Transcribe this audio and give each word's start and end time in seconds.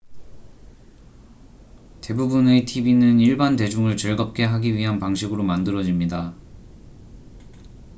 대부분의 2.01 2.65
tv는 2.65 3.19
일반 3.19 3.55
대중을 3.55 3.97
즐겁게 3.97 4.43
하기 4.43 4.73
위한 4.75 4.97
방식으로 4.97 5.43
만들어집니다 5.43 6.33